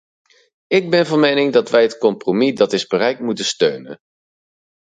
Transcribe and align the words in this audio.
Ik 0.67 0.89
ben 0.89 1.05
van 1.05 1.19
mening 1.19 1.53
dat 1.53 1.69
wij 1.69 1.81
het 1.81 1.97
compromis 1.97 2.55
dat 2.55 2.73
is 2.73 2.87
bereikt, 2.87 3.19
moeten 3.19 3.45
steunen. 3.45 3.99